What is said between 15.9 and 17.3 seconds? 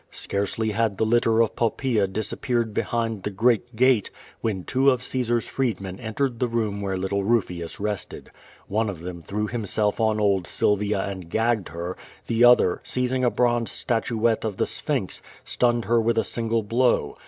with a single blow.